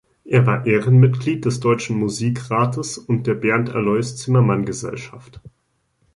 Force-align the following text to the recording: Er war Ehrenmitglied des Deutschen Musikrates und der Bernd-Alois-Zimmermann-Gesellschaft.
Er 0.25 0.47
war 0.47 0.65
Ehrenmitglied 0.65 1.45
des 1.45 1.59
Deutschen 1.59 1.95
Musikrates 1.99 2.97
und 2.97 3.27
der 3.27 3.35
Bernd-Alois-Zimmermann-Gesellschaft. 3.35 5.41